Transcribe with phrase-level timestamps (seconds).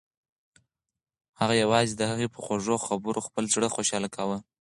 [1.39, 4.37] هغه یوازې د هغې په خوږو خبرو خپل زړه خوشحاله کاوه.